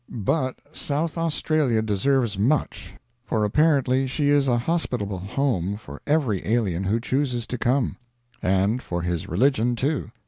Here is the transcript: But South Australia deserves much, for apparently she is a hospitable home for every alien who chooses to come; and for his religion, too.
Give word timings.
But 0.09 0.55
South 0.73 1.15
Australia 1.15 1.83
deserves 1.83 2.35
much, 2.35 2.95
for 3.23 3.43
apparently 3.43 4.07
she 4.07 4.29
is 4.29 4.47
a 4.47 4.57
hospitable 4.57 5.19
home 5.19 5.77
for 5.77 6.01
every 6.07 6.43
alien 6.43 6.85
who 6.85 6.99
chooses 6.99 7.45
to 7.45 7.59
come; 7.59 7.97
and 8.41 8.81
for 8.81 9.03
his 9.03 9.29
religion, 9.29 9.75
too. 9.75 10.09